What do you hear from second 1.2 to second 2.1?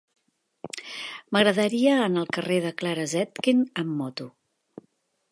M'agradaria